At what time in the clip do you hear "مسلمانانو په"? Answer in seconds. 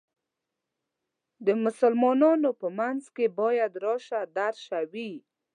1.63-2.67